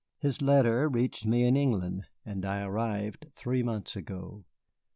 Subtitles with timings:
[0.17, 4.45] His letter reached me in England, and I arrived three months ago."